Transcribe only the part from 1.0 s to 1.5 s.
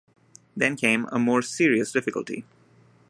a more